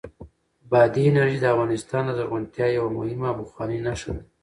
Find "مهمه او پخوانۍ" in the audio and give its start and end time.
2.97-3.77